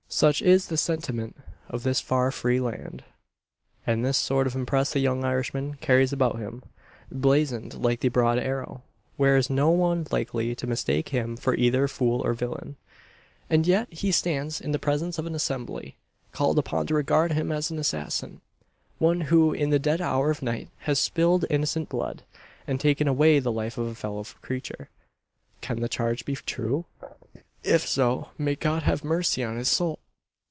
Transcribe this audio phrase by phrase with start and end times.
[0.13, 1.37] Such is the sentiment
[1.69, 3.05] of this far free land.
[3.87, 6.63] And this sort of impress the young Irishman carries about him
[7.09, 8.83] blazoned like the broad arrow.
[9.17, 12.75] There is no one likely to mistake him for either fool or villain.
[13.49, 15.95] And yet he stands in the presence of an assembly,
[16.33, 18.41] called upon to regard him as an assassin
[18.99, 22.23] one who in the dead hour of night has spilled innocent blood,
[22.67, 24.89] and taken away the life of a fellow creature!
[25.61, 26.83] Can the charge be true?
[27.63, 29.99] If so, may God have mercy on his soul!